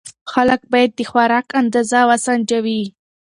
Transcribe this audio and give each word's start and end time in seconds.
خلک 0.31 0.61
باید 0.71 0.91
د 0.95 0.99
خوراک 1.09 1.47
اندازه 1.61 1.99
وسنجوي. 2.09 2.83